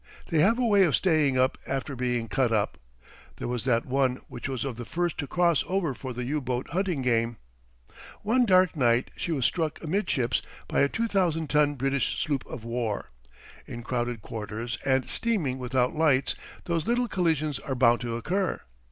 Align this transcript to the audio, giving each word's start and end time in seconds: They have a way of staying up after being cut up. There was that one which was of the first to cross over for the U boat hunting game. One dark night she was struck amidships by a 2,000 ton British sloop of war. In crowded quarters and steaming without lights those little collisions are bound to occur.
They 0.29 0.39
have 0.39 0.57
a 0.57 0.65
way 0.65 0.83
of 0.85 0.95
staying 0.95 1.37
up 1.37 1.59
after 1.67 1.95
being 1.95 2.27
cut 2.27 2.51
up. 2.51 2.79
There 3.35 3.47
was 3.47 3.65
that 3.65 3.85
one 3.85 4.15
which 4.29 4.49
was 4.49 4.63
of 4.65 4.77
the 4.77 4.83
first 4.83 5.19
to 5.19 5.27
cross 5.27 5.63
over 5.67 5.93
for 5.93 6.11
the 6.11 6.23
U 6.23 6.41
boat 6.41 6.69
hunting 6.71 7.03
game. 7.03 7.37
One 8.23 8.47
dark 8.47 8.75
night 8.75 9.11
she 9.15 9.31
was 9.31 9.45
struck 9.45 9.79
amidships 9.83 10.41
by 10.67 10.79
a 10.79 10.89
2,000 10.89 11.51
ton 11.51 11.75
British 11.75 12.17
sloop 12.19 12.43
of 12.47 12.63
war. 12.63 13.11
In 13.67 13.83
crowded 13.83 14.23
quarters 14.23 14.79
and 14.83 15.07
steaming 15.07 15.59
without 15.59 15.95
lights 15.95 16.33
those 16.65 16.87
little 16.87 17.07
collisions 17.07 17.59
are 17.59 17.75
bound 17.75 18.01
to 18.01 18.15
occur. 18.15 18.59